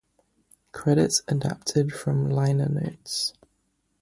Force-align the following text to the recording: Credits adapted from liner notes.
Credits 0.71 1.21
adapted 1.27 1.91
from 1.93 2.27
liner 2.27 2.67
notes. 2.67 3.33